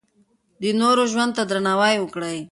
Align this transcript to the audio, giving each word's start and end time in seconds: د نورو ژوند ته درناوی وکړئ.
د 0.61 0.63
نورو 0.81 1.03
ژوند 1.11 1.31
ته 1.37 1.43
درناوی 1.51 1.95
وکړئ. 1.99 2.37